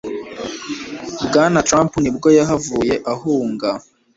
Bwana 1.25 1.59
Trump 1.67 1.91
nibwo 2.03 2.27
yahavuye 2.37 2.93
ahunga 3.13 3.69